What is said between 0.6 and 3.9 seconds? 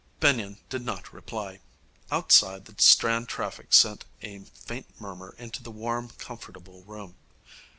did not reply. Outside, the Strand traffic